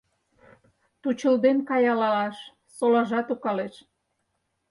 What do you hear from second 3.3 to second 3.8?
укалеш.